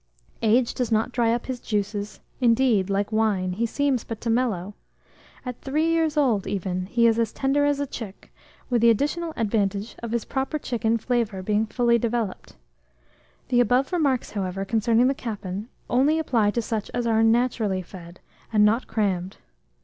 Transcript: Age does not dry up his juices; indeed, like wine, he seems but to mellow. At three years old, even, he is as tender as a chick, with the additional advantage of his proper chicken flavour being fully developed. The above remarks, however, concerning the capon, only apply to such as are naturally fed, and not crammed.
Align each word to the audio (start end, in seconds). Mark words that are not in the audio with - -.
Age 0.41 0.73
does 0.73 0.91
not 0.91 1.11
dry 1.11 1.31
up 1.31 1.45
his 1.45 1.59
juices; 1.59 2.21
indeed, 2.39 2.89
like 2.89 3.11
wine, 3.11 3.51
he 3.53 3.67
seems 3.67 4.03
but 4.03 4.19
to 4.21 4.31
mellow. 4.31 4.73
At 5.45 5.61
three 5.61 5.85
years 5.91 6.17
old, 6.17 6.47
even, 6.47 6.87
he 6.87 7.05
is 7.05 7.19
as 7.19 7.31
tender 7.31 7.65
as 7.65 7.79
a 7.79 7.85
chick, 7.85 8.33
with 8.67 8.81
the 8.81 8.89
additional 8.89 9.31
advantage 9.37 9.95
of 10.01 10.09
his 10.11 10.25
proper 10.25 10.57
chicken 10.57 10.97
flavour 10.97 11.43
being 11.43 11.67
fully 11.67 11.99
developed. 11.99 12.55
The 13.49 13.59
above 13.59 13.93
remarks, 13.93 14.31
however, 14.31 14.65
concerning 14.65 15.05
the 15.05 15.13
capon, 15.13 15.69
only 15.87 16.17
apply 16.17 16.49
to 16.57 16.63
such 16.63 16.89
as 16.95 17.05
are 17.05 17.21
naturally 17.21 17.83
fed, 17.83 18.21
and 18.51 18.65
not 18.65 18.87
crammed. 18.87 19.37